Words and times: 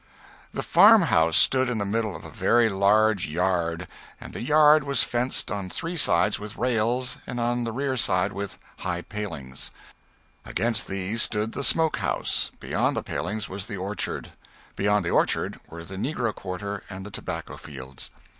The 0.51 0.63
farmhouse 0.63 1.37
stood 1.37 1.69
in 1.69 1.77
the 1.77 1.85
middle 1.85 2.15
of 2.15 2.25
a 2.25 2.31
very 2.31 2.69
large 2.69 3.27
yard, 3.27 3.87
and 4.19 4.33
the 4.33 4.41
yard 4.41 4.83
was 4.83 5.03
fenced 5.03 5.51
on 5.51 5.69
three 5.69 5.95
sides 5.95 6.39
with 6.39 6.57
rails 6.57 7.19
and 7.27 7.39
on 7.39 7.65
the 7.65 7.71
rear 7.71 7.95
side 7.97 8.33
with 8.33 8.57
high 8.79 9.03
palings; 9.03 9.69
against 10.43 10.87
these 10.87 11.21
stood 11.21 11.51
the 11.51 11.63
smokehouse; 11.63 12.49
beyond 12.59 12.97
the 12.97 13.03
palings 13.03 13.47
was 13.47 13.67
the 13.67 13.77
orchard; 13.77 14.31
beyond 14.75 15.05
the 15.05 15.11
orchard 15.11 15.59
were 15.69 15.83
the 15.85 15.97
negro 15.97 16.33
quarter 16.33 16.81
and 16.89 17.05
the 17.05 17.11
tobacco 17.11 17.55
fields. 17.55 18.09